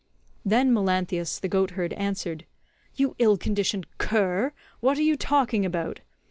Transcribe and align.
Then 0.43 0.73
Melanthius 0.73 1.37
the 1.37 1.47
goatherd 1.47 1.93
answered, 1.93 2.47
"You 2.95 3.15
ill 3.19 3.37
conditioned 3.37 3.85
cur, 3.99 4.51
what 4.79 4.97
are 4.97 5.03
you 5.03 5.15
talking 5.15 5.63
about? 5.63 5.99